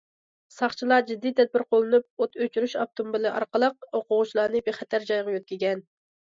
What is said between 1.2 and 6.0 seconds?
تەدبىر قوللىنىپ ئوت ئۆچۈرۈش ئاپتوموبىلى ئارقىلىق ئوقۇغۇچىلارنى بىخەتەر جايغا يۆتكىگەن.